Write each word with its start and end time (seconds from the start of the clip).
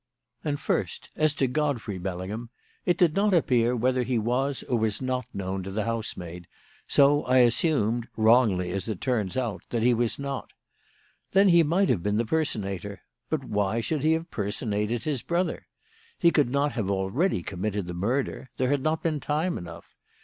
"And, 0.43 0.59
first, 0.59 1.11
as 1.15 1.35
to 1.35 1.45
Godfrey 1.45 1.99
Bellingham. 1.99 2.49
It 2.87 2.97
did 2.97 3.15
not 3.15 3.35
appear 3.35 3.75
whether 3.75 4.01
he 4.01 4.17
was 4.17 4.63
or 4.63 4.79
was 4.79 4.99
not 4.99 5.27
known 5.31 5.61
to 5.61 5.69
the 5.69 5.83
housemaid, 5.85 6.47
so 6.87 7.23
I 7.25 7.37
assumed 7.45 8.07
wrongly, 8.17 8.71
as 8.71 8.89
it 8.89 8.99
turns 8.99 9.37
out 9.37 9.61
that 9.69 9.83
he 9.83 9.93
was 9.93 10.17
not. 10.17 10.53
Then 11.33 11.49
he 11.49 11.61
might 11.61 11.87
have 11.89 12.01
been 12.01 12.17
the 12.17 12.25
personator. 12.25 13.01
But 13.29 13.43
why 13.43 13.79
should 13.79 14.01
he 14.01 14.13
have 14.13 14.31
personated 14.31 15.03
his 15.03 15.21
brother? 15.21 15.67
He 16.17 16.31
could 16.31 16.49
not 16.49 16.71
have 16.71 16.89
already 16.89 17.43
committed 17.43 17.85
the 17.85 17.93
murder. 17.93 18.49
There 18.57 18.71
had 18.71 18.81
not 18.81 19.03
been 19.03 19.19
time 19.19 19.55
enough. 19.55 19.85